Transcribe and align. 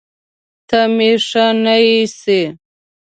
ته 0.69 0.79
مې 0.95 1.11
ښه 1.27 1.45
نه 1.63 1.75
ايسې 1.85 2.41